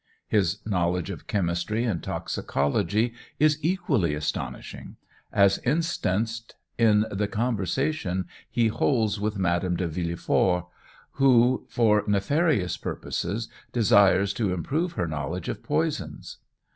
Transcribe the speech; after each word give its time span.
His 0.27 0.65
knowledge 0.65 1.11
of 1.11 1.27
chemistry 1.27 1.83
and 1.83 2.01
toxicology 2.01 3.13
is 3.37 3.59
equally 3.61 4.15
astonishing, 4.15 4.95
as 5.31 5.59
instanced 5.59 6.55
in 6.75 7.05
the 7.11 7.27
conversation 7.27 8.25
he 8.49 8.69
holds 8.69 9.19
with 9.19 9.37
Madame 9.37 9.75
de 9.77 9.87
Villefort, 9.87 10.65
who, 11.11 11.67
for 11.69 12.03
nefarious 12.07 12.77
purposes, 12.77 13.47
desires 13.71 14.33
to 14.33 14.51
improve 14.55 14.93
her 14.93 15.07
knowledge 15.07 15.47
of 15.49 15.61
poisons. 15.61 16.37